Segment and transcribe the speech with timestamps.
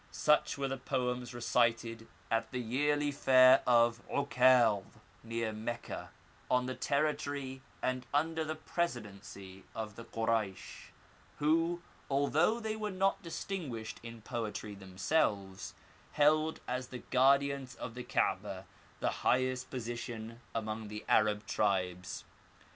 [0.09, 4.83] Such were the poems recited at the yearly fair of *Okaz,
[5.21, 6.09] near Mecca,
[6.49, 10.89] on the territory and under the presidency of the Koraysh,
[11.37, 15.75] who, although they were not distinguished in poetry themselves,
[16.13, 18.63] held as the guardians of the Ka*beh
[19.01, 22.23] the highest position among the Arab tribes.